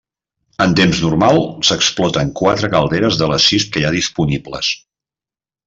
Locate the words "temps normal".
0.79-1.41